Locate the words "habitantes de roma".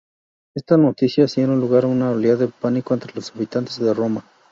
3.35-4.25